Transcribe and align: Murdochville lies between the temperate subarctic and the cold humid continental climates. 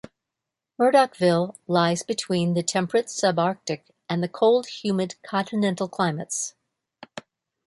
Murdochville 0.79 1.55
lies 1.67 2.01
between 2.01 2.55
the 2.55 2.63
temperate 2.63 3.05
subarctic 3.05 3.83
and 4.09 4.23
the 4.23 4.27
cold 4.27 4.65
humid 4.65 5.13
continental 5.21 5.87
climates. 5.87 6.55